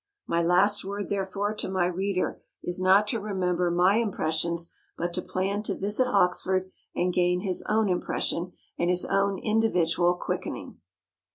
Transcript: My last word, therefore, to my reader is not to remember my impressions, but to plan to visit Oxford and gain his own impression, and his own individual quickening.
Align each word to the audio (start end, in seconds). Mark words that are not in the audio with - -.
My 0.25 0.41
last 0.41 0.83
word, 0.83 1.09
therefore, 1.09 1.53
to 1.53 1.69
my 1.69 1.85
reader 1.85 2.41
is 2.63 2.81
not 2.81 3.07
to 3.09 3.19
remember 3.19 3.69
my 3.69 3.97
impressions, 3.97 4.73
but 4.97 5.13
to 5.13 5.21
plan 5.21 5.61
to 5.61 5.75
visit 5.75 6.07
Oxford 6.07 6.71
and 6.95 7.13
gain 7.13 7.41
his 7.41 7.61
own 7.69 7.87
impression, 7.87 8.53
and 8.79 8.89
his 8.89 9.05
own 9.05 9.37
individual 9.37 10.15
quickening. 10.15 10.79